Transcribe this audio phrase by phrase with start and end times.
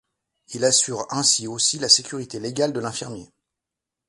[0.47, 3.31] Il assure ainsi aussi la sécurité légale de l'infirmier.